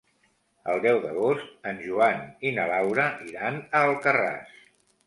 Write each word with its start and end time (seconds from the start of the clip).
El 0.71 0.79
deu 0.85 1.01
d'agost 1.03 1.69
en 1.73 1.83
Joan 1.85 2.27
i 2.49 2.55
na 2.59 2.67
Laura 2.73 3.07
iran 3.35 3.65
a 3.71 3.85
Alcarràs. 3.91 4.61